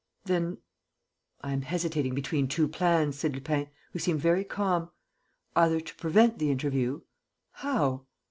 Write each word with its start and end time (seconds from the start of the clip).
"Then...." 0.25 0.57
"I 1.41 1.51
am 1.53 1.61
hesitating 1.61 2.15
between 2.15 2.47
two 2.47 2.67
plans," 2.67 3.19
said 3.19 3.35
Lupin, 3.35 3.67
who 3.93 3.99
seemed 3.99 4.19
very 4.19 4.43
calm. 4.43 4.89
"Either 5.55 5.79
to 5.79 5.93
prevent 5.95 6.39
the 6.39 6.49
interview...." 6.49 7.01
"How?" 7.51 8.07